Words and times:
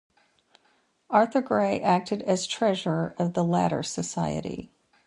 Arthur 1.11 1.41
Gray 1.43 1.79
acted 1.79 2.23
as 2.23 2.47
treasurer 2.47 3.13
of 3.19 3.33
the 3.35 3.43
latter 3.43 3.83
society. 3.83 4.71